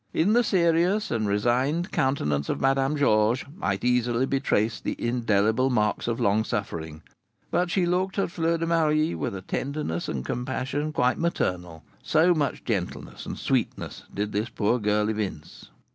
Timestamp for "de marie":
8.57-9.13